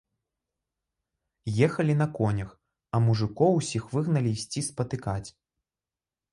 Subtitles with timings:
[1.67, 2.51] Ехалі на конях,
[2.95, 5.29] а мужыкоў усіх выгналі ісці спатыкаць.